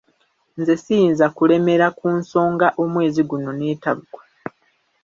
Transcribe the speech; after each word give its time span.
Nze 0.59 0.73
siyinza 0.83 1.25
kulemera 1.35 1.87
ku 1.97 2.07
nsonga 2.19 2.67
omwezi 2.83 3.21
guno 3.29 3.49
neetaggwa. 3.55 4.21